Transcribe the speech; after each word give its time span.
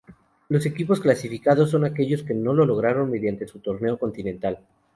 Los 0.49 0.65
equipos 0.65 0.99
clasificados 0.99 1.69
son 1.69 1.85
aquellos 1.85 2.23
que 2.23 2.33
no 2.33 2.55
lo 2.55 2.65
lograron 2.65 3.11
mediante 3.11 3.47
su 3.47 3.59
torneo 3.59 3.99
continental. 3.99 4.59